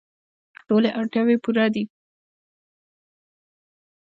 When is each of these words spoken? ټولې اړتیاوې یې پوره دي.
ټولې 0.67 0.89
اړتیاوې 0.99 1.33
یې 1.37 1.41
پوره 1.43 1.65
دي. 1.73 1.83